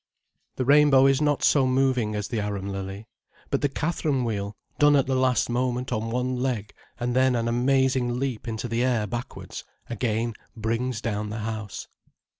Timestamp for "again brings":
9.91-11.01